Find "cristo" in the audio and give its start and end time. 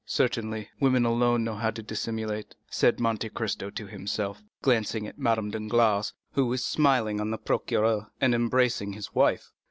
3.29-3.69